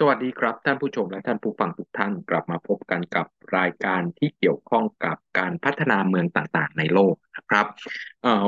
[0.00, 3.26] สวัสดีครับ ท่านผู้ชมและท่านผู้ฟังทุกท่านกลับมาพบกันกับ
[3.58, 7.66] รายการที่เกี่ยวข้องกับการพัฒนาเมืองต่างๆ ในโลกนะครับ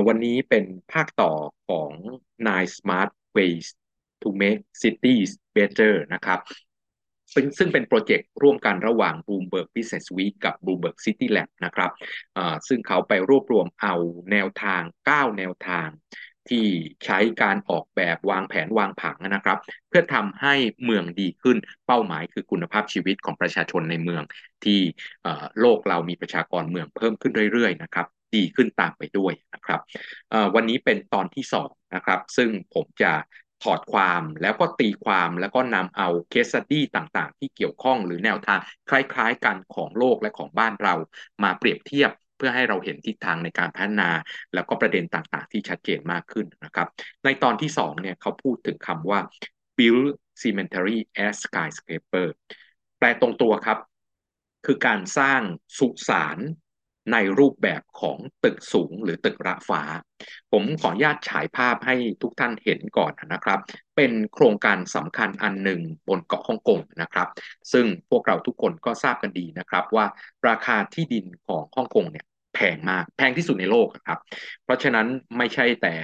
[0.07, 1.33] วันนี้เป็นภาคต่อ
[1.69, 1.91] ของ
[2.47, 3.67] Nine Smart Ways
[4.23, 6.41] to Make Cities Better นะครับ
[7.59, 11.91] ซึ่งเป็นโปรเจกต์ร่วมกันระหว่าง Bloomberg Business Week กับ Bloomberg City Lab นะครับ
[12.69, 13.95] ซึ่งเขาไปรวบรวมเอา
[14.33, 15.89] แนวทาง 9 แนวทาง
[16.51, 16.67] ที่
[17.05, 19.59] ใช้การออกแบบวางแผนวางผังนะครับ
[19.89, 20.55] เพื่อทำให้
[20.85, 24.23] เมืองดีขึ้นเป้าหมายคือคุณภาพชีวิตของประชาชนในเมือง
[24.65, 24.81] ที่
[25.61, 29.81] โลกเรามีประชากรเมืองเพิ่มขึ้นเรื่อยๆนะครับดีขึ้นตามไปด้วยนะครับ
[30.55, 33.13] วันนี้เป็นตอนที่2นะครับซึ่งผมจะ
[33.65, 40.95] ถอดความแล้วก็ตีความแล้วก็นำเอาเคสตี้ต่างๆ ที่เกี่ยวข้องหรือแนวทางคล้ายๆกันของโลกและของบ้านเรา
[41.43, 44.11] มาเปรียบเทียบ เพื่อให้เราเห็นทิศทางในการพัฒนา
[44.55, 46.89] แล้วก็ประเด็นต่างๆ ที่ชัดเจนมากขึ้นนะครับ
[47.25, 49.21] ในตอนที่2เนี่ยเขาพูดถึงคำว่า
[49.79, 50.07] build
[50.43, 52.27] cemetery as skyscraper
[52.99, 53.79] แปลตรงตัวครับ
[54.67, 55.41] คือการสร้าง
[55.79, 56.39] สุสาน
[57.13, 59.83] ในรูปแบบของตึกสูงหรือตึกระฟ้า
[60.53, 63.59] ผมขออนุญาตฉายภาพให้ทุกท่านเห็นก่อนนะครับ
[63.97, 67.29] เป็นโครงการสำคัญอันหนึ่งบนเกาะฮ่องกงนะครับ
[67.73, 70.07] ซึ่งพวกเราทุกคนก็ทราบกันดีนะครับ ว่า
[70.49, 74.19] ราคาที่ดินของฮ่องกงเนี่ยแพงมากแพงที่สุดในโลกครับ
[74.65, 75.07] เพราะฉะนั้น
[75.37, 75.95] ไม่ใช่แต่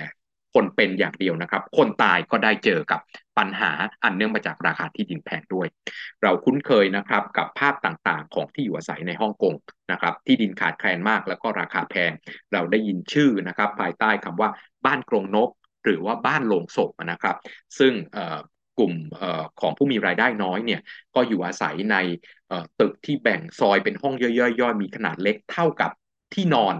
[0.55, 3.00] คนเป็นอย่างเดียวนะครับ คนตายก็ได้เจอกับ
[3.38, 3.70] ปัญหา
[4.05, 5.66] อันเนื่องมาจากราคาที่ดินแพงด้วย
[6.22, 9.55] เราคุ้นเคยนะครับกับภาพต่างๆ ของที่อยู่อาศัยในฮ่องกง
[9.92, 12.11] นะครับที่ดินขาดแคลนมากแล้วก็ราคาแพง
[12.52, 14.50] เราได้ยินชื่อนะครับภายใต้คำว่า
[14.86, 15.50] บ้านกรงนก
[15.84, 17.36] หรือว่าบ้านโลงศพนะครับ
[17.78, 17.92] ซึ่ง
[18.78, 19.24] กลุ่มอ
[19.61, 20.80] ของผู้มีรายได้น้อยเนี่ย
[21.14, 21.96] ก็อยู่อาศัยใน
[22.80, 25.91] ตึกที่แบ่งซอยเป็นห้องย่อยๆ มีขนาดเล็กเท่ากับ
[26.34, 26.74] ที่นอน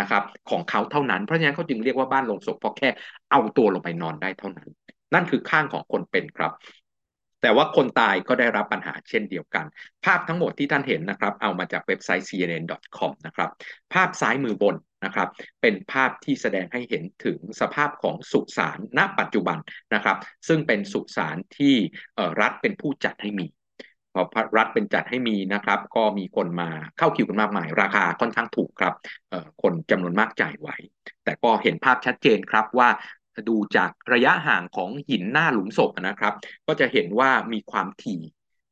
[0.00, 2.88] นะครับของเขาเท่านั้น เพราะฉะนั้นเขาจึงเรียกว่าบ้านลงศพเพราะแค่
[3.30, 4.68] เอาตัวลงไปนอนได้เท่านั้น
[5.14, 6.52] นั่นคือข้างของคนเป็นครับ
[7.42, 9.64] แต่ว่าคนตายก็ได้รับปัญหาเช่นเดียวกัน
[10.04, 13.50] ภาพทั้งหมดที่ท่านเห็นนะครับ เอามาจากเว็บไซต์ cnn.com นะครับ
[13.92, 15.28] ภาพซ้ายมือบนนะครับ
[15.62, 19.58] เป็นภาพที่แสดงให้เห็นถึงสภาพของสุสานณปัจจุบัน
[19.94, 20.16] นะครับ
[20.48, 21.74] ซึ่งเป็นสุสานที่
[22.40, 23.46] รัฐเป็นผู้จัดให้มี
[24.16, 24.22] พอ
[24.56, 28.94] รัฐเป็นจัดให้มีนะครับ ก็มีคนมาเข้าคิวกันมากมาย ราคาค่อนข้างถูกครับ
[29.62, 30.68] คนจำนวนมากจ่ายไหว
[31.24, 32.88] แต่ก็เห็นภาพชัดเจนครับว่า
[33.48, 36.34] ดูจากระยะห่างของหินหน้าหลุมศพนะครับ
[36.66, 38.20] ก็จะเห็นว่ามีความถี่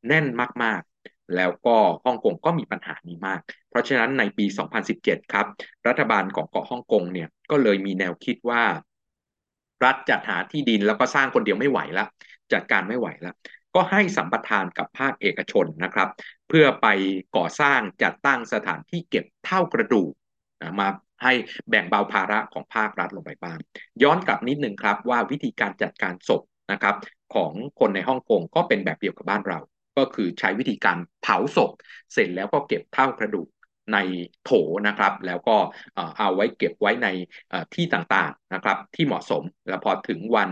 [0.09, 0.27] แน่น
[0.63, 3.41] มากๆ แล้วก็ฮ่องกงก็มีปัญหานี้มาก
[3.71, 4.45] เพราะฉะนั้นในปี
[4.89, 5.47] 2017 ครับ
[5.89, 8.63] รัฐบาลของเกาะฮ่องกงเนี่ยก็เลยมีแนวคิดว่า
[9.85, 12.09] รัฐจัดหาที่ดินแล้วก็สร้างคนเดียวไม่ไหวแล้ว
[12.53, 13.35] จัดการไม่ไหวแล้ว
[13.75, 16.09] ก็ให้สัมปทานกับภาคเอกชนนะครับ
[16.49, 16.87] เพื่อไป
[17.37, 20.13] ก่อสร้างจัดตั้งสถานที่เก็บเท่ากระดูก
[20.81, 20.89] มา
[21.23, 21.33] ให้
[21.69, 23.59] แบ่งเบาภาระของภาครัฐลงไปบ้าง
[24.03, 26.43] ย้อนกลับนิดนึงครับว่าวิธีการจัดการศพ
[26.73, 26.97] นะครับ
[27.35, 29.59] ของคนในฮ่องกงก็เป็นแบบเดียวกับบ้านเรา
[29.99, 31.71] ก็คือใช้วิธีการเผาศพ
[32.13, 33.49] เสร็จแล้วก็เก็บเท่ากระดูก
[33.93, 33.99] ใน
[34.45, 34.51] โถ
[34.87, 35.57] นะครับ แล้วก็
[36.19, 37.09] เอาไว้เก็บไว้ใน
[37.75, 40.51] ที่ต่างๆนะครับที่เหมาะสม แล้วพอถึงวัน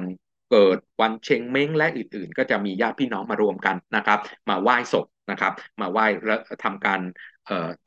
[0.52, 4.18] เกิดวันเชงเม้งและอื่นๆ ก็จะมีญาติพี่น้องมารวมกันนะครับ
[4.50, 7.00] มาไหว้ศพนะครับ มาไหว้และทำการ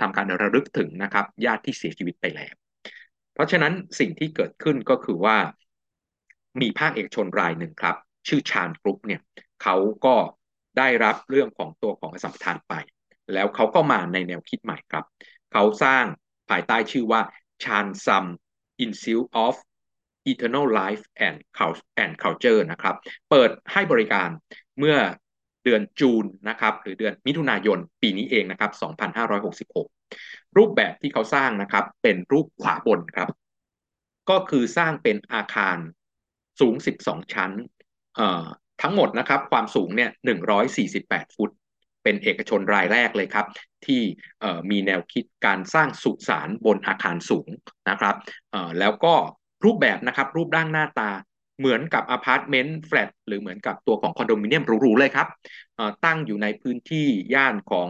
[0.02, 2.54] ทำการระลึกถึงนะครับญาติที่เสียชีวิตไปแล้ว
[3.34, 5.38] เพราะฉะนั้นสิ่งที่เกิดขึ้นก็คือว่า
[6.62, 7.96] มีภาคเอกชนรายหนึ่งครับ
[8.28, 9.22] ชื่อชาญกรุ๊ปเนี่ย
[9.64, 10.16] เขาก็
[10.78, 12.74] ได้รับเรื่องของตัวของสัมปทานไป
[13.34, 15.06] แล้วเขาก็มาในแนวคิดใหม่ครับ
[15.52, 16.06] เขาสร้าง
[16.50, 17.22] ภายใต้ชื่อว่า
[17.64, 18.26] ชานซัม
[18.84, 19.56] Institute of
[20.32, 22.96] Eternal Life and Culture นะครับ
[23.30, 24.30] เปิดให้บริการ
[24.80, 24.98] เมื่อ
[25.64, 28.72] เดือนจูนนะครับ หรือเดือนมิถุนายนปีนี้เองนะครับ
[29.84, 33.30] 2566 รูปแบบที่เขาสร้างนะครับ เป็นรูปขวาบนครับ
[34.30, 35.78] ก็คือสร้างเป็นอาคาร
[36.60, 37.52] สูง 12 ชั้น
[38.82, 40.10] ทั้งหมดนะครับ ความสูงเนี่ย
[40.72, 41.52] 148 ฟุต
[42.04, 43.46] เป็นเอกชนรายแรกเลยครับ
[43.86, 44.02] ที่
[44.72, 47.50] มีแนวคิดการสร้างสุสานบนอาคารสูง
[47.90, 48.16] นะครับ
[48.80, 49.16] แล้วก็
[49.66, 51.12] รูปแบบนะครับ รูปร่างหน้าตา
[51.60, 55.28] เหมือนกับอพาร์ตเมนต์แฟลตหรือเหมือนกับตัวของคอนโดมิเนียมหรูๆเลยครับ
[56.06, 57.90] ตั้งอยู่ในพื้นที่ย่านของ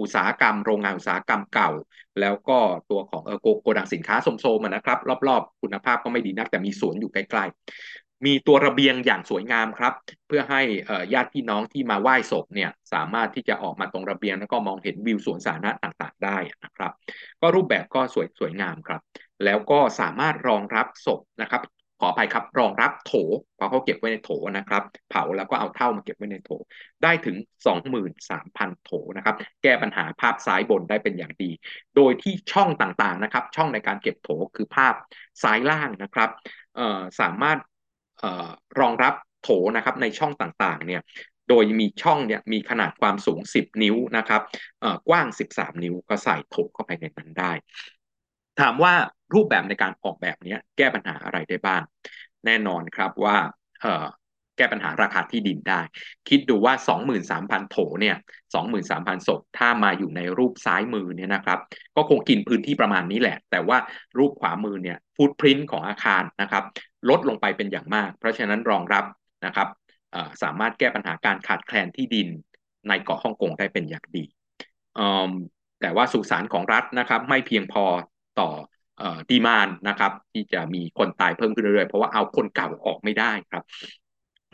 [0.00, 1.70] อุตสาหกรรม โรงงานอุตสาหกรรมเก่า
[2.20, 2.58] แล้วก็
[2.90, 3.22] ตัวของ
[3.62, 9.92] โกดังสินค้าโซมๆนะครับ รอบๆ คุณภาพก็ไม่ดีนักแต่มีสวนอยู่ใกล้ๆ มีตัวระเบียงอย่างสวยงามครับ
[10.26, 10.62] เพื่อให้
[11.14, 16.92] ญาติพี่น้องที่มาไหว้ศพเนี่ยสามารถที่จะออกมาตรงระเบียงแล้วก็มองเห็นวิวสวนสาธารณะต่างๆ ได้นะครับ
[17.40, 19.00] ก็รูปแบบก็สวยสวยงามครับ
[19.44, 21.62] แล้วก็สามารถรองรับศพนะครับ
[22.02, 23.12] ขออภัยครับรองรับโถ
[23.56, 26.50] เพราะเขาเก็บไว้ในโถนะครับ เผาแล้วก็เอาเท่ามาเก็บไว้ในโถ
[27.02, 27.36] ได้ถึง
[28.08, 31.50] 23,000 โถนะครับ แก้ปัญหาภาพซ้ายบนได้เป็นอย่างดี
[31.96, 34.94] โดยที่ช่องต่างๆนะครับ ช่องในการเก็บโถคือภาพ
[35.42, 36.30] ซ้ายล่างนะครับ
[37.20, 37.58] สามารถ
[38.80, 41.02] รองรับโถนะครับในช่องต่างๆเนี่ย
[41.48, 44.42] โดยมีช่องเนี่ยมีขนาดความสูง 10 นิ้วนะครับ
[45.08, 47.52] กว้าง 13 นิ้วก็ใส่โถเข้าไปในนั้นได้
[48.60, 48.92] ถามว่า
[49.34, 51.82] รูปแบบในการออกแบบนี้แก้ปัญหาอะไรได้บ้าง
[52.46, 53.36] แน่นอนครับว่า
[54.56, 55.80] แก้ปัญหาราคาที่ดินได้
[56.28, 56.74] คิดดูว่า
[57.22, 58.16] 23,000 โถเนี่ย
[58.70, 61.58] 23,000 ศพ ถ้ามาอยู่ในรูปซ้ายมือเนี่ยนะครับ
[61.96, 63.78] ก็คงกินพื้นที่ประมาณนี้แหละ แต่ว่า
[64.18, 66.64] รูปขวามือเนี่ยฟุตพิ้นของอาคารนะครับ
[67.10, 69.04] ลดลงไปเป็นอย่างมาก เพราะฉะนั้นรองรับ
[69.46, 69.68] นะครับ
[70.42, 72.28] สามารถแก้ปัญหาการขาดแคลนที่ดิน
[72.88, 74.24] ในเกาะฮ่องกงได้เป็นอย่างดี
[75.80, 77.84] แต่ว่าสุสานของรัฐนะครับ ไม่เพียงพอ
[78.40, 78.48] ต่อ
[79.30, 83.64] ดีมานนะครับที่จะมีคนตายเพิ่มขึ้นเรื่อยๆ เพราะว่าเอาคนเก่าออกไม่ได้ครับ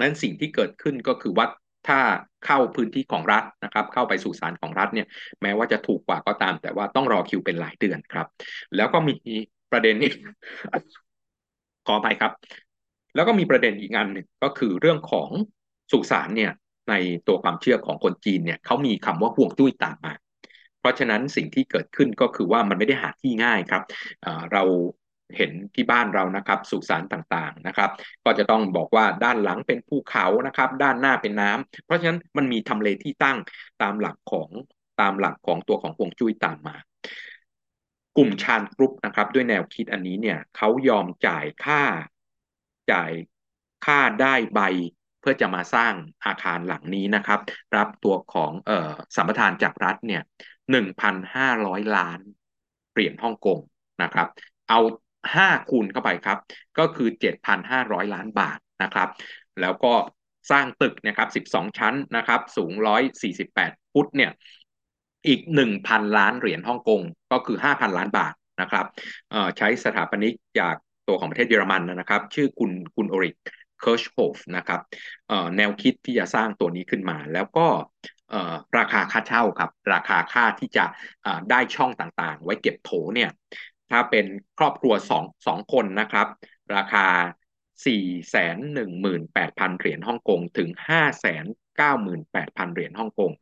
[0.01, 1.47] นั้นสิ่งที่เกิดขึ้นก็คือว่า
[1.89, 2.01] ถ้า
[2.47, 5.07] เข้าพื้นที่ของรัฐนะครับ เข้าไปสู่ศาลของรัฐเนี่ย
[5.43, 8.27] แม้ว่าจะถูกกว่าก็ตาม แต่ว่าต้องรอคิวเป็นหลายเดือนครับ
[8.77, 9.15] แล้วก็มี
[9.73, 10.11] ประเด็นนี้
[11.87, 12.33] ขอไปครับ
[13.15, 15.29] แล้วก็มีประเด็นอีกงานหนึ่งก็คือเรื่องของ
[15.93, 16.53] สุสานเนี่ย
[16.91, 16.95] ใน
[17.29, 20.13] ตัวความเชื่อของคนจีนเนี่ยเขามีคำว่าห่วงจุ้ยตามมา
[20.87, 23.83] ราะฉะนั้นสิ่งที่เกิดขึ้นก็คือว่ามันไม่ได้หาที่ง่ายครับ
[24.53, 24.63] เรา
[25.37, 27.91] เห็นที่บ้านเรานะครับสุสานต่างๆนะครับ
[28.25, 33.39] ก็จะต้องบอกว่าด้านหลังเป็นภูเขานะครับ ด้านหน้าเป็นน้ำเพราะฉะนั้นมันมีทำเลที่ตั้ง
[33.83, 34.49] ตามหลักของ
[35.01, 36.77] ตามหลักของตัวของฮวงจุ้ยตามมา
[38.17, 41.83] กลุ่มชานกรุ๊ปนะครับ ด้วยแนวคิดอันนี้เนี่ยเขายอมจ่ายค่า
[42.93, 43.11] จ่าย
[43.87, 44.61] ค่าได้ใบ
[45.29, 45.95] พื่อจะมาสร้าง
[46.27, 47.41] อาคารหลังนี้นะครับ
[47.77, 50.23] รับตัวของเออสัมปทานจากรัฐเนี่ย
[50.71, 52.21] หนึ่งพันห้าร้อยล้าน
[52.93, 53.59] เหรียญฮ่องกง
[54.03, 54.29] นะครับ
[54.69, 54.81] เอา
[55.23, 56.39] 5คูณเข้าไปครับ
[56.79, 57.09] ก็คือ
[57.63, 59.09] 7,500ล้านบาทนะครับ
[59.61, 59.93] แล้วก็
[60.51, 62.73] สร้างตึกนะครับ12ชั้นนะครับ สูง
[63.33, 64.31] 148ฟุตเนี่ย
[65.27, 65.41] อีก
[65.79, 67.01] 1,000ล้านเหรียญฮ่องกง
[67.33, 68.87] ก็คือ5,000ล้านบาทนะครับ
[69.59, 70.75] ใช้สถาปนิกจาก
[71.09, 74.81] ตัวของประเทศเยอรมันนะครับ ชื่อคุณคุณ Ulrich Kirchhoff นะครับ
[75.57, 77.67] แนวคิดที่จะสร้างตัวนี้ขึ้นมา แล้วก็
[78.79, 80.85] ราคาค่าเช่าครับ ราคาค่าที่จะ
[81.51, 83.31] ได้ช่องต่างๆ ไว้เก็บโถเนี่ย
[83.91, 84.27] ถ้าเป็น
[84.59, 86.27] ครอบครัวสองสองคนนะครับ
[86.77, 87.07] ราคา
[87.85, 87.97] 4 1
[88.35, 88.37] 8
[88.77, 88.79] 0
[89.59, 91.41] 0 0 เหรียญฮ่องกงถึง 5 9 8
[91.81, 91.99] 0
[92.57, 93.33] 0 0 เหรียญฮ่องกง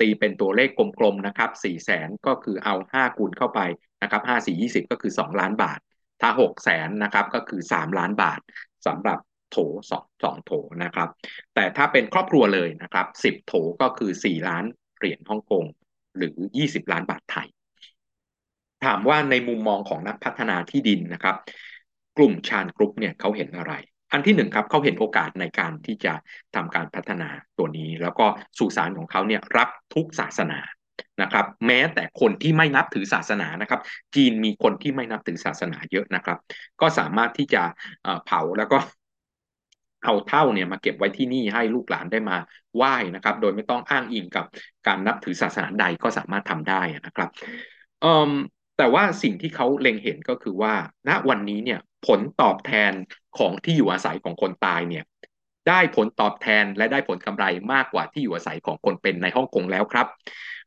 [0.00, 0.68] ตีเป็นตัวเลข
[0.98, 3.60] กลมๆนะครับ4 0 0 0 0ก็คือเอา 5 คูณเข้าไป
[4.02, 5.78] นะครับ5 4 20 ก็คือ 2 ล้านบาท
[6.20, 8.40] ถ้า6 0 0 0 0นะครับก็คือ 3 ล้านบาท
[8.86, 9.18] สำหรับ
[9.52, 9.58] โถ
[9.90, 10.52] สองสองโถ
[10.84, 11.08] นะครับ
[11.54, 14.64] แต่ถ้าเป็นครอบครัวเลยนะครับ10โถก็คือ4ล้าน
[14.98, 15.64] เหรียญฮ่องกง
[16.16, 17.48] หรือ20ล้านบาทไทย
[18.84, 21.36] ถามว่าในมุมมองของนักพัฒนาที่ดินนะครับ
[22.16, 23.74] กลุ่มชาญกรุ๊ปเนี่ยเขาเห็นอะไร
[24.12, 26.12] อันที่หนึ่งครับเขาเห็นโอกาสในการที่จะ
[26.54, 27.28] ทำการพัฒนา
[27.58, 28.26] ตัวนี้ แล้วก็
[28.58, 30.58] สุสานของเขาเนี่ยรับทุกศาสนา
[31.22, 33.80] นะครับแม้แต่คนที่ไม่นับถือศาสนานะครับ
[34.14, 36.38] จีนมีคนที่ไม่นับถือศาสนาเยอะนะครับ
[36.80, 37.62] ก็สามารถที่จะ
[38.24, 38.78] เผาแล้วก็
[40.04, 42.36] เอาเท่าเนี่ยมาเก็บไว้ที่นี่ให้ลูกหลานได้มา
[42.76, 44.44] ไหว้นะครับ โดยไม่ต้องอ้างอิงกับ
[44.86, 47.30] การนับถือศาสนาใดก็สามารถทำได้นะครับ
[48.78, 50.74] แต่ว่าสิ่งที่เขาเล็งเห็นก็คือว่า
[51.08, 52.92] ณวันนี้เนี่ยผลตอบแทน
[53.38, 55.04] ของที่อยู่อาศัยของคนตายเนี่ย
[55.68, 60.06] ได้ผลตอบแทนและได้ผลกำไรมากกว่าที่อยู่อาศัยของคนเป็นในฮ่องกงแล้วครับ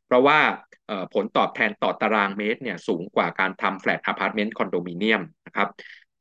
[0.06, 0.38] เพราะว่า
[1.14, 5.68] ผลตอบแทนต่อตารางเมตรเนี่ยสูงกว่าการทำแฟลตอพาร์ตเมนต์คอนโดมิเนียมนะครับ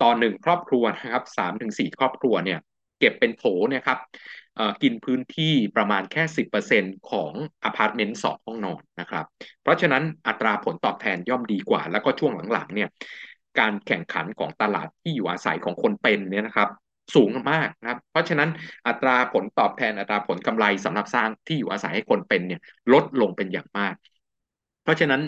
[0.01, 2.59] ต่อหนึ่งครอบครัวนะครับสามถึงสี่ครอบครัวเนี่ย
[3.05, 3.99] เก็บเป็นโถเนี่ยครับ
[4.83, 9.25] กินพื้นที่ประมาณแค่ 10%ของอพาร์ตเมนต์สองห้องนอนนะครับ
[9.61, 12.89] เพราะฉะนั้นอัตราผลตอบแทนย่อมดีกว่า แล้วก็ช่วงหลังๆเนี่ย
[13.59, 16.69] การแข่งขันของตลาดที่อยู่อาศัยของคนเป็นเนี่ยนะครับ
[17.15, 18.49] สูงมากนะครับ เพราะฉะนั้น
[18.87, 22.61] อัตราผลตอบแทนอัตราผลกำไรสำหรับสร้างที่อยู่อาศัยให้คนเป็นเนี่ย
[22.93, 23.95] ลดลงเป็นอย่างมาก
[24.83, 25.21] เพราะฉะนั้น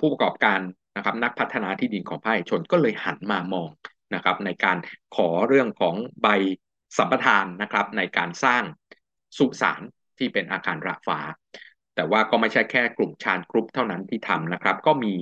[0.00, 0.60] ผู้ประกอบการ
[0.96, 3.70] นะครับนักพัฒนาที่ดินของภาคเอกชนก็เลยหันมามอง
[4.14, 4.76] นะครับในการ
[5.16, 6.28] ขอเรื่องของใบ
[6.96, 8.62] สัมปทานนะครับในการสร้าง
[9.38, 9.80] สุสาน
[10.18, 11.18] ที่เป็นอาคารระฟ้า
[11.94, 15.14] แต่ว่าก็ไม่ใช่แค่กลุ่มชาญกรุ๊ปเท่านั้นที่ทำนะครับ ก็มี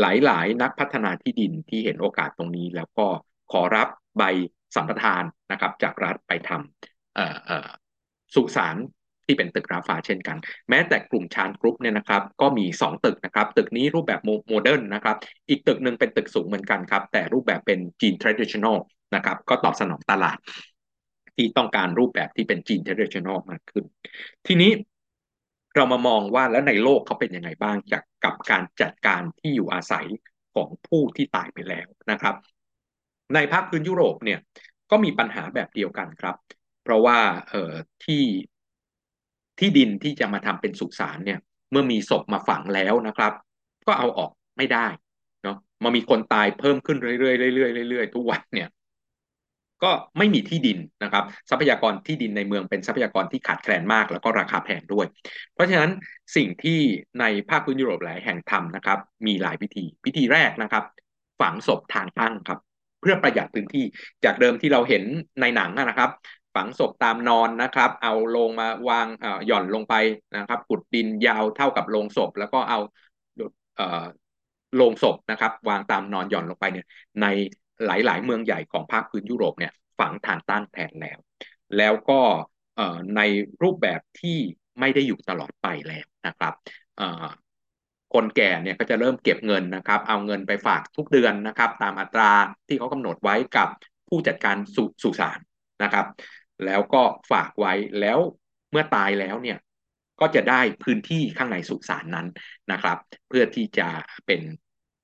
[0.00, 3.06] หลายๆ นักพัฒนาที่ดินที่เห็นโอกาสตรงนี้ แล้วก็
[3.52, 4.22] ขอรับใบ
[4.74, 5.22] สัมปทาน
[5.52, 8.76] นะครับ จากรัฐไปทำสุสาน
[9.26, 10.36] ที่เป็นตึกระฟ้าเช่นกัน
[10.68, 15.16] แม้แต่กลุ่มชานกรุ๊ปเนี่ยนะครับ ก็มี 2 ตึกนะครับ ตึกนี้รูปแบบ modern นะครับ
[15.48, 18.78] อีกตึกหนึ่งเป็นตึกสูงเหมือนกันครับ แต่รูปแบบเป็นจีนทรดิชัน i ล
[19.14, 20.38] นะครับ ก็ตอบสนองตลาด
[21.36, 23.84] ที่ต้องการรูปแบบที่เป็นจีน traditional มากขึ้น
[24.46, 24.70] ทีนี้
[25.74, 30.06] เรามามองว่าแล้วในโลกเขาเป็นยังไงบ้างจากกับการจัดการที่อยู่อาศัย
[30.54, 32.34] ของผู้ที่ตายไปแล้วนะครับ
[33.34, 34.38] ในภาคพื้นยุโรปเนี่ย
[34.90, 36.36] ก็มีปัญหาแบบเดียวกันครับ
[36.82, 37.18] เพราะว่า
[37.50, 37.72] เอ่อ
[38.04, 38.24] ที่
[39.58, 41.38] ที่ดินที่จะมาทำเป็นสุสานเนี่ย
[41.70, 43.32] เมื่อมีศพมาฝังแล้วนะครับ
[43.86, 44.86] ก็เอาออกไม่ได้
[45.42, 48.68] เนาะมามีคนตายเพิ่มขึ้นเรื่อยๆเรื่อยๆเรื่อยๆทุกวันเนี่ย
[49.82, 55.06] ก็ไม่มีที่ดินนะครับ ทรัพยากรที่ดินในเมืองเป็นทรัพยากรที่ขาดแคลนมาก แล้วก็ราคาแพงด้วย
[55.52, 55.90] เพราะฉะนั้น
[56.36, 56.78] สิ่งที่
[57.20, 60.84] ในภาคพื้นยุโรปหลายแห่งทำนะครับ มีหลายวิธีวิธีแรกนะครับ
[61.40, 62.58] ฝังศพทางตั้งครับ
[63.00, 63.84] เพื่อประหยัดพื้นที่
[64.24, 65.04] จากเดิมที่เราเห็น
[65.40, 66.10] ในหนังนะครับ
[66.54, 69.06] ฝังศพตามนอนนะครับ เอาลงมาวาง
[69.46, 69.94] หย่อนลงไป
[70.36, 72.78] นะครับขุดดินยาวเท่ากับโลงศพ แล้วก็เอา
[74.74, 76.86] โลงศพนะครับ วางตามนอนหย่อนลงไปเนี่ย
[77.22, 77.26] ใน
[77.84, 81.18] หลาย ๆ เมืองใหญ่ของภาคพื้นยุโรปเนี่ยฝังทางตั้งแทนแล้ว
[81.76, 82.20] แล้วก็
[83.16, 83.20] ใน
[83.62, 84.38] รูปแบบที่
[84.80, 86.54] ไม่ได้อยู่ตลอดไปแล้วนะครับ
[88.14, 92.32] คนแก่เนี่ยก็จะเริ่มเก็บเงินนะครับ เอาเงินไปฝากทุกเดือนนะครับ ตามอัตรา
[92.68, 93.68] ที่เขากำหนดไว้กับ
[94.08, 95.38] ผู้จัดการสุสุสาน
[95.82, 96.06] นะครับ
[96.64, 98.18] แล้วก็ฝากไว้แล้ว
[98.70, 99.58] เมื่อตายแล้วเนี่ย
[100.20, 102.26] ก็จะได้พื้นที่ข้างในสุสานนั้น
[102.72, 103.88] นะครับ เพื่อที่จะ
[104.26, 104.40] เป็น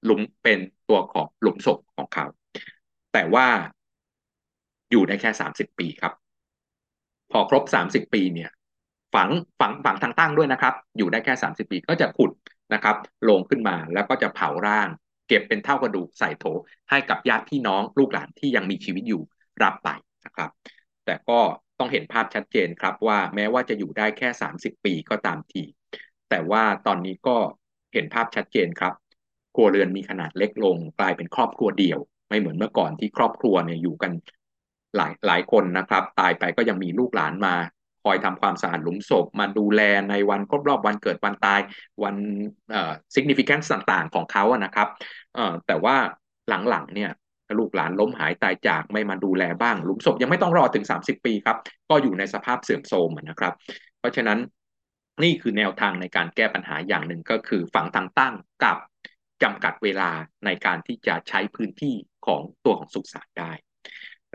[0.05, 2.27] หลุมเป็นตัวของหลุมศพของเขา
[3.13, 3.47] แต่ว่า
[4.91, 6.13] อยู่ได้แค่สามสิบปีครับ
[7.33, 8.51] พอครบสามสิบปีเนี่ย
[9.15, 12.31] ฝังฝังฝังทางตั้งด้วยนะครับ อยู่ได้แค่สามสิบปีก็จะขุด
[12.75, 12.97] นะครับ
[13.29, 14.89] ลงขึ้นมาแล้วก็จะเผาร่าง
[15.29, 16.45] เก็บเป็นเท่ากระดูกใส่โถ
[16.91, 19.23] ให้กับญาติพี่น้องลูกหลานที่ยังมีชีวิตอยู่
[19.63, 19.89] รับไป
[20.27, 20.51] นะครับ
[21.05, 21.41] แต่ก็
[21.79, 25.63] ต้องเห็นภาพชัดเจนครับว่าแม้ว่าจะอยู่ได้แค่ 30 ปีก็ตามที
[26.31, 27.37] แต่ว่าตอนนี้ก็
[27.93, 28.95] เห็นภาพชัดเจนครับ
[29.55, 32.01] ครัวเรือนมีขนาดเล็กลง กลายเป็นครอบครัวเดี่ยว
[32.33, 34.13] ไม่เหมือนเมื่อก่อนที่ครอบครัวเนี่ยอยู่กัน
[34.97, 37.55] หลายหลายคนนะครับ ตายไปก็ยังมีลูกหลานมา
[38.05, 41.61] คอยทำความสะอาดหลุมศพมาดูแลในวันครบรอบวันเกิดวันตาย
[42.03, 42.17] วัน
[42.71, 44.89] เอ่อ significance ต่างๆของเขาอะนะครับ
[45.35, 45.97] เอ่อแต่ว่า
[46.69, 47.11] หลังๆเนี่ย
[47.59, 51.57] ลูกหลานล้มหายตายจากไม่มาดูแลบ้างหลุมศพยังไม่ต้องรอถึง 30 ปีครับ
[51.89, 53.55] ก็อยู่ในสภาพเสื่อมโทรมนะครับ
[53.99, 54.39] เพราะฉะนั้น
[55.23, 58.35] นี่คือแนวทางในการแก้ปัญหาอย่างหนึ่งก็คือฝังทางตั้ง
[58.65, 58.77] กับ
[59.43, 60.11] จำกัดเวลา
[60.45, 61.95] ในการที่จะใช้พื้นที่
[62.27, 63.53] ของตัวของสุสานได้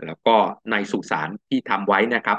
[0.06, 0.36] แล้วก็
[0.70, 2.38] ในสุสานที่ทำไว้นะครับ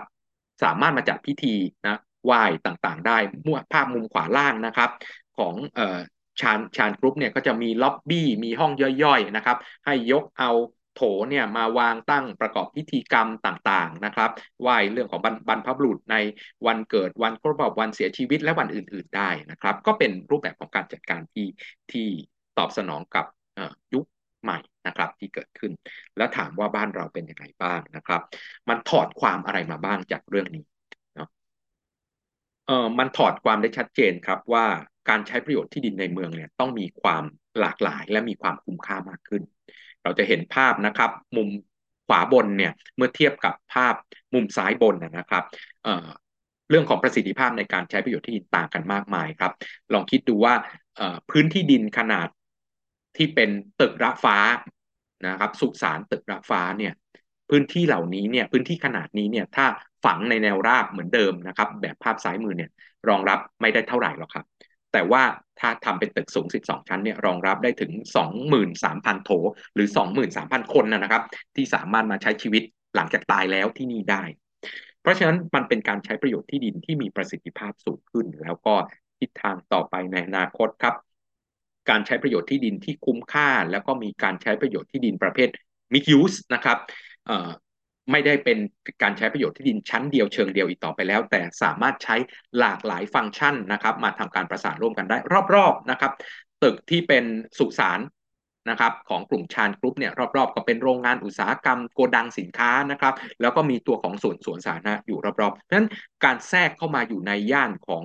[0.63, 1.56] สามารถมาจัดพิธี
[1.88, 4.89] นะไหว้ต่างๆ ได้มั่วภาพมุมขวาล่างนะครับ
[5.38, 6.00] ของเอ่อ
[6.41, 8.72] ชานชานกรุ๊ปเนี่ยก็จะมีล็อบบี้มีห้อง
[9.03, 10.51] ย่อยๆนะครับ ให้ยกเอา
[10.96, 14.29] โถเนี่ยมาวางตั้งประกอบพิธีกรรมต่างๆนะครับ
[14.62, 16.15] ไหว้เรื่องของบรรพบุรุษใน
[16.68, 21.48] วันเกิดวันครบรอบวันเสียชีวิตและวันอื่น ๆได้นะครับ ก็เป็นรูปแบบของการจัดการที่
[21.91, 22.08] ที่
[22.58, 23.25] ตอบสนองกับ
[23.94, 24.06] ยุค
[24.41, 25.71] ใหม่นะครับที่เกิดขึ้น
[26.17, 28.21] แล้วถามว่าบ้านเราเป็นยังไงบ้างนะครับ
[28.69, 30.65] มันถอดความอะไรมาบ้างจากเรื่องนี้
[31.15, 31.29] เนาะ
[32.67, 34.65] เออมันถอดความได้ชัดเจนครับว่า
[35.09, 37.24] การใช้ประโยชน์ที่ดินในเมืองเนี่ยต้องมีความ
[37.59, 39.43] หลากหลายและมีความคุ้มค่ามากขึ้น
[40.03, 41.50] เราจะเห็นภาพนะครับ มุม
[42.07, 43.95] ขวาบนเนี่ยเมื่อเทียบกับภาพ
[44.33, 45.43] มุมซ้ายบนนะครับ
[45.83, 49.51] เเรื่องของประสิทธิภาพในการใช้ประโยชน์ที่ดินต่างกันมากมายครับ
[49.93, 50.53] ลองคิดดูว่า
[51.31, 52.27] พื้นที่ดินขนาด
[53.17, 53.49] ที่เป็น
[53.79, 54.37] ตึกระฟ้า
[55.27, 56.93] นะครับสุสานตึกระฟ้าเนี่ย
[57.49, 59.65] พื้นที่เหล่านี้เนี่ยพื้นที่ขนาดนี้เนี่ยถ้า
[60.05, 62.69] ฝังในแนวราบเหมือนเดิมนะครับ แบบภาพซ้ายมือเนี่ย
[63.09, 64.45] รองรับไม่ได้เท่าไหร่หรอกครับ
[64.93, 65.23] แต่ว่า
[65.59, 67.91] ถ้าทำเป็นตึกสูง 12 ชั้นเนี่ยรองรับได้ถึง
[68.59, 69.31] 23,000 โถ
[69.75, 69.87] หรือ
[70.31, 71.23] 23,000 คนนะครับ
[71.55, 72.63] ที่สามารถมาใช้ชีวิต
[72.95, 74.23] หลังจากตายแล้วที่นี่ได้
[75.01, 78.73] เพราะฉะนั้นมันเป็นการใช้ประโยชน์ที่ดินที่มีประสิทธิภาพสูงขึ้น แล้วก็
[79.19, 80.95] ทิศทางต่อไปในอนาคตครับ
[81.89, 85.50] การใช้ประโยชน์ที่ดินที่คุ้มค่า แล้วก็มีการใช้ประโยชน์ที่ดินประเภท
[85.93, 86.77] mix use นะครับ
[88.12, 88.57] ไม่ได้เป็น
[89.03, 92.15] การใช้ประโยชน์ที่ดินชั้นเดียวเชิงเดียวอีกต่อไปแล้ว แต่สามารถใช้
[92.59, 95.17] หลากหลายฟังก์ชันนะครับ มาทำการประสานร่วมกันได้
[95.53, 96.12] รอบๆนะครับ
[96.63, 97.24] ตึกที่เป็น
[97.57, 98.00] สุสาน
[98.69, 105.87] นะครับของกลุ่มชานกรุ๊ปเนี่ยรอบๆ ก็เป็นโรงงานอุตสาหกรรมโกดังสินค้านะครับแล้วก็มีตัวของสวนสวนสาธารณะอยู่รอบๆเพราะฉะนั้น
[106.23, 108.03] การแทรกเข้ามาอยู่ในย่านของ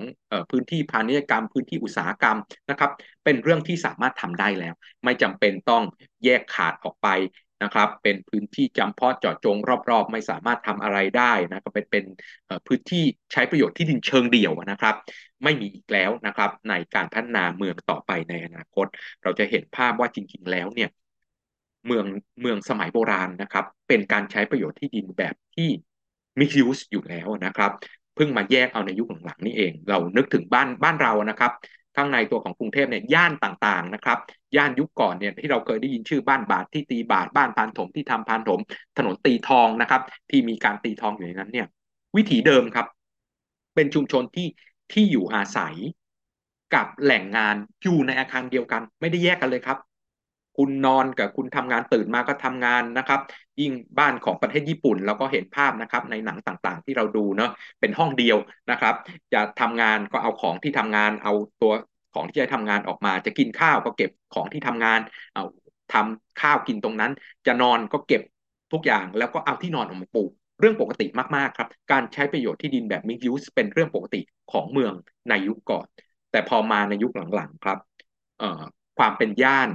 [0.51, 2.37] พื้นที่พาณิชยกรรม พื้นที่อุตสาหกรรม
[2.69, 2.91] นะครับ
[3.23, 5.83] เป็นเรื่องที่สามารถทำได้แล้ว ไม่จำเป็นต้อง
[6.23, 7.07] แยกขาดออกไป
[7.63, 9.57] นะครับ เป็นพื้นที่จำเพาะเจาะจง
[9.89, 12.05] รอบๆ ไม่สามารถทำอะไรได้นะก็เป็นเป็น
[12.67, 14.95] พื้นที่ใช้ประโยชน์ที่ดินเชิงเดี่ยวนะครับ
[15.43, 18.85] ไม่มีอีกแล้วนะครับ ในการพัฒนาเมืองต่อไปในอนาคต
[19.23, 20.89] เราจะเห็นภาพว่าจริง ๆ แล้วเนี่ย
[21.85, 22.05] เมือง
[22.41, 25.69] เมืองสมัยโบราณนะครับ เป็นการใช้ประโยชน์ที่ดินแบบที่
[26.39, 27.71] มิคิวส์อยู่แล้วนะครับ
[28.15, 31.51] เพิ่งมาแยกเอาในยุคหลังๆนี่เอง เรานึกถึงบ้านบ้านเรานะครับ
[31.95, 34.17] ข้างในตัวของกรุงเทพเนี่ยย่านต่างๆนะครับ
[34.55, 38.59] ย่านยุคก่อนเนี่ยที่เราเคยได้ยินชื่อบ้านบาทที่ตีบาทบ้านพานถมที่ทำพานถม
[38.97, 41.67] ถนนตีทองนะครับ ที่มีการตีทองอยู่ในนั้นเนี่ย
[42.15, 42.87] วิถีเดิมครับ
[43.75, 44.47] เป็นชุมชนที่
[44.91, 45.75] ที่อยู่อาศัย
[46.73, 49.77] กับแหล่งงานอยู่ในอาคารเดียวกัน ไม่ได้แยกกันเลยครับ
[50.57, 53.19] คุณนอนกับคุณทำงานตื่นมาก็ทำงานนะครับ
[53.61, 58.37] ยิ่งบ้านของประเทศญี่ปุ่นเราก็เห็นภาพนะครับ ในหนังต่างๆ ที่เราดูเนาะเป็นห้องเดียว
[58.71, 58.95] นะครับ
[59.33, 61.73] จะทำงานก็เอาของที่ทำงานเอาตัว
[62.13, 64.99] ของที่จะทำงานออกมา จะกินข้าวก็เก็บของที่ทำงาน
[65.33, 65.43] เอา
[65.93, 67.11] ทำข้าวกินตรงนั้น
[67.47, 68.21] จะนอนก็เก็บ
[68.73, 70.23] ทุกอย่างแล้วก็เอาที่นอนออกมาปู
[70.59, 74.21] เรื่องปกติมากๆครับ การใช้ประโยชน์ที่ดินแบบ mixed use เป็นเรื่องปกติ
[74.51, 74.93] ของเมือง
[75.29, 75.85] ในยุคก่อน
[76.31, 77.77] แต่พอมาในยุคหลังๆครับ
[78.97, 79.69] ความเป็นย่าน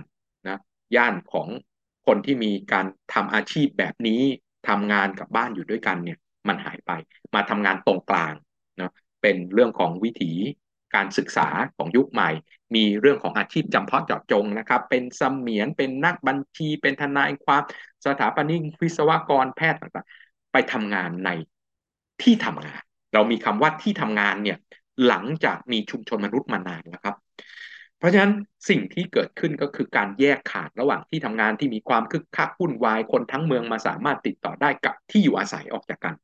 [0.97, 1.49] ย่านของ
[2.07, 4.23] คนที่มีการทำอาชีพแบบนี้
[4.69, 6.19] ทำงานกับบ้านอยู่ด้วยกันเนี่ย
[6.49, 6.91] มันหายไป
[7.35, 8.35] มาทำงานตรงกลาง
[8.81, 8.93] นะ
[9.23, 10.33] เป็นเรื่องของวิถี
[10.95, 12.31] การศึกษาของยุคใหม่
[12.75, 17.63] มีเรื่องของอาชีพจำเพาะเจาะจงนะครับ เป็นเสมียนเป็นนักบัญชีเป็นทนายความ
[18.07, 21.31] สถาปนิกวิศวกรแพทย์ต่างๆ ไปทำงานใน
[22.23, 22.83] ที่ทำงาน
[23.15, 24.59] เรามีคำว่าที่ทำงานเนี่ย
[25.07, 27.15] หลังจากมีชุมชนมนุษย์มานานนะครับ
[28.01, 28.33] เพราะฉะนั้น
[28.69, 36.15] สิ่งที่เกิดขึ้นก็คือการแยกขาดระหว่างที่ทำงานที่มีความคึกคักวุ่นวายคนทั้งเมืองมาสามารถติดต่อได้กับที่อยู่อาศัยออกจากกัน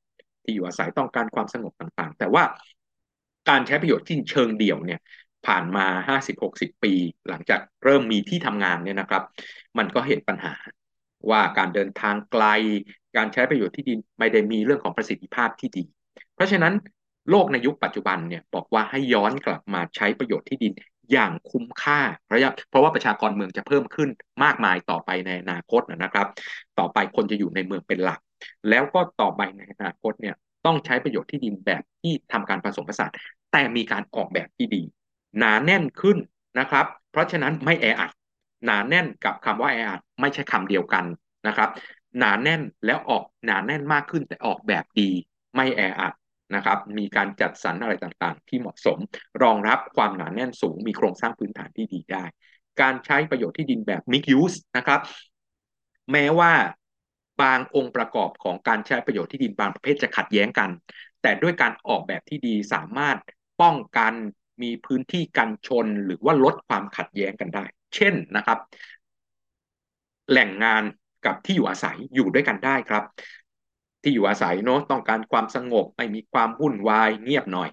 [0.44, 2.44] ที่อยู่อาศัยต้องการความสงบต่างๆ แต่ว่า
[3.48, 5.00] การใช้ประโยชน์ที่เชิงเดี่ยวเนี่ย
[5.46, 6.94] ผ่านมา 50-60 ปี
[7.28, 9.22] หลังจากเริ่มมีที่ทำงานเนี่ยนะครับ
[9.78, 10.54] มันก็เห็นปัญหา
[11.30, 12.44] ว่าการเดินทางไกล
[13.16, 15.84] การใช้ประโยชน์ที่ดินไม่ได้มีเรื่องของประสิทธิภาพที่ดี
[16.34, 16.74] เพราะฉะนั้น
[17.30, 20.72] โลกในยุคปัจจุบันเนี่ยบอกว่าให้ย้อนกลับมาใช้ประโยชน์ที่ดิน
[21.12, 21.98] อย่างคุ้มค่า
[22.34, 24.08] ระยะเพราะว่าประชากรเมืองจะเพิ่มขึ้น
[24.44, 26.26] มากมายต่อไปในอนาคตนะครับ
[26.78, 28.20] ต่อไปคนจะอยู่ในเมืองเป็นหลัก
[28.68, 30.34] แล้วก็ต่อไปในอนาคตเนี่ย
[30.66, 33.10] ต้องใช้ประโยชน์ที่ดินแบบที่ทำการผสมผสาน
[33.52, 34.82] แต่มีการออกแบบที่ดี
[35.38, 36.18] หนาแน่นขึ้น
[36.58, 38.10] นะครับ เพราะฉะนั้นไม่แออัด
[38.64, 41.04] หนาแน่นกับคำว่าแออัดไม่ใช่คำเดียวกัน
[41.46, 41.68] นะครับ
[42.18, 45.10] หนาแน่นแล้วออกหนาแน่นมากขึ้นแต่ออกแบบดี
[45.54, 46.12] ไม่แออัด
[46.54, 48.98] นะครับมีการจัดสรรอะไรต่างๆ ที่เหมาะสม
[49.42, 52.24] รองรับความหนาแน่นสูง มีโครงสร้างพื้นฐานที่ดีได้
[52.80, 55.00] การใช้ประโยชน์ที่ดินแบบ mix use นะครับ
[56.12, 56.52] แม้ว่า
[57.42, 60.70] บางองค์ประกอบของการใช้ประโยชน์ที่ดินบางประเภทจะขัดแย้งกัน
[61.22, 63.18] แต่ด้วยการออกแบบที่ดีสามารถ
[63.60, 64.12] ป้องกัน
[64.62, 68.58] มีพื้นที่กันชนหรือว่าลดความขัดแย้งกันได้ เช่นนะครับ
[70.30, 70.82] แหล่งงาน
[71.24, 73.02] กับที่อยู่อาศัยอยู่ด้วยกันได้ครับ
[74.06, 77.68] ที่อยู่อาศัยเนาะต้องการความสงบไม่มีความวุ่นวายเงียบหน่อย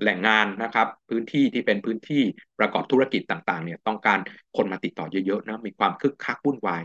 [0.00, 2.22] แหล่งงานนะครับ พื้นที่ที่เป็นพื้นที่
[2.58, 4.18] ประกอบธุรกิจต่างๆ เนี่ยต้องการ
[4.56, 6.82] คนมาติดต่อเยอะๆนะมีความคึกคักวุ่นวาย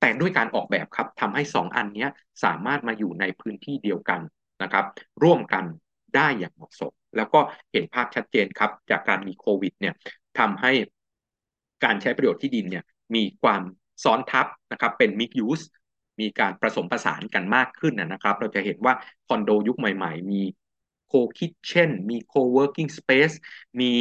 [0.00, 2.06] แต่ด้วยการออกแบบครับทำให้ 2 อันนี้
[2.44, 4.20] สามารถมาอยู่ในพื้นที่เดียวกัน
[4.62, 4.84] นะครับ
[5.22, 5.64] ร่วมกัน
[6.16, 7.40] ได้อย่างเหมาะสม แล้วก็
[7.72, 9.94] เห็นภาพชัดเจนครับ จากการมีโควิดเนี่ย
[10.38, 10.72] ทำให้
[11.84, 13.62] การใช้ประโยชน์ที่ดินเนี่ยมีความ
[14.04, 15.64] ซ้อนทับนะครับเป็น mix use
[16.20, 18.94] มีการผสมผสานกันมากขึ้นนะครับ เราจะเห็นว่า
[19.26, 20.42] คอนโดยุคใหม่ ๆ มี
[21.06, 23.30] co-kitchen มี co-working space
[23.80, 23.92] มี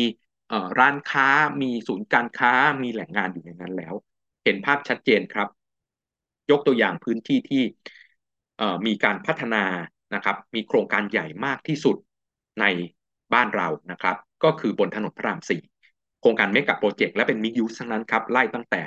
[0.79, 1.27] ร้านค้า
[1.61, 2.53] มีศูนย์การค้า
[2.83, 3.93] มีแหล่งงานอยู่ในนั้นแล้ว
[4.43, 5.47] เห็นภาพชัดเจนครับ
[6.51, 7.63] ยกตัวอย่างพื้นที่ที่
[8.85, 9.63] มีการพัฒนา
[10.15, 11.95] นะครับ มีโครงการใหญ่มากที่สุด
[12.61, 12.65] ใน
[13.33, 15.61] บ้านเรานะครับ ก็คือบนถนนพระรามสี่
[16.21, 18.81] โครงการ mega project และเป็น mix use ทั้งนั้นครับ ไล่ตั้งแต่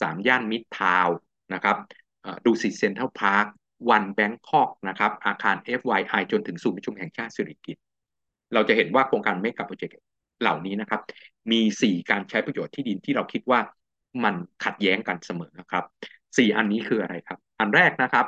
[0.00, 1.08] สามย่านมิตรทาวน์
[1.54, 1.76] นะครับ
[2.46, 3.46] ดุสิตเซ็นทรัลพาร์ค
[3.90, 7.82] One Bangkok นะครับอาคาร FYI จนถึงศูนย์ประชุมแห่งชาติสิริกิติ์
[8.54, 9.96] เราจะเห็นว่าโครงการ mega project
[10.40, 11.00] เหล่านี้นะครับ
[11.52, 13.60] มี 4 การใช้ประโยชน์ที่ดินที่เราคิดว่า
[14.24, 14.34] มัน
[14.64, 15.84] ขัดแย้งกันเสมอนะครับ
[16.36, 18.26] สี่อันนี้คืออะไรครับ อันแรกนะครับ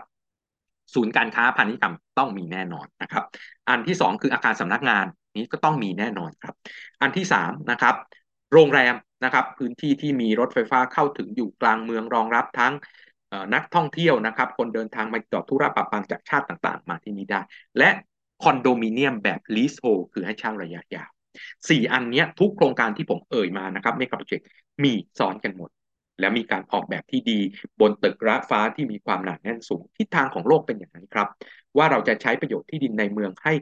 [0.95, 3.25] ศูนย์การค้าพาณิชยกรรมต้องมีแน่นอนนะครับ
[3.69, 5.07] อันที่สองคืออาคารสำนักงาน
[5.39, 6.55] นี้ก็ต้องมีแน่นอนครับ
[7.03, 7.95] อันที่สามนะครับ
[8.53, 12.73] โรงแรมนะครับ พื้นที่ที่มีรถไฟฟ้าเข้าถึงอยู่กลางเมืองรองรับทั้ง
[13.55, 17.41] นักท่องเที่ยวนะครับ คนเดินทางมาต่อธุระปะปังจากชาติต่างๆ มาที่นี่ได้
[17.79, 17.91] และ
[18.43, 21.11] คอนโดมิเนียมแบบลีสโฮคือให้เช่าระยะยาว
[21.69, 24.47] สี่อันนี้ทุกโครงการที่ผมเอ่ยมานะครับเมกะโปรเจกต์
[24.85, 25.71] มีซ้อนกันหมด
[26.21, 27.39] และมีการออกแบบที่ดี
[27.81, 31.29] บนตึกระฟ้าที่มีความหนาแน่นสูงทิศทางของโลกเป็นอย่างนั้นครับ
[31.77, 33.53] ว่าเราจะใช้ประโยชน์ที่ดินในเมืองให้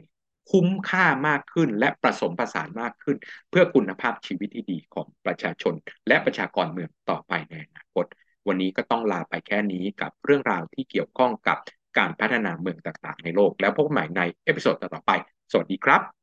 [0.51, 3.17] คุ้มค่ามากขึ้นและผสมผสานมากขึ้น
[3.49, 5.73] เพื่อคุณภาพชีวิตที่ดีของประชาชน
[6.07, 8.05] และประชากรเมืองต่อไปในอนาคต
[8.47, 11.57] วันนี้ก็ต้องลาไปแค่นี้กับเรื่องราวที่เกี่ยวข้องกับ
[11.97, 15.11] การพัฒนาเมืองต่างๆ ในโลก แล้วพบใหม่ใน episode ต่อไป
[15.51, 16.16] สวัสดีครับ